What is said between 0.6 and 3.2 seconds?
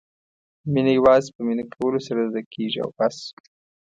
مینه یوازې په مینه کولو سره زده کېږي او بس.